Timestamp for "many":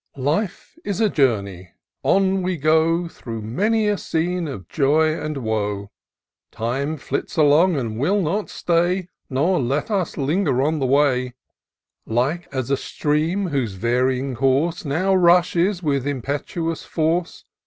3.43-3.87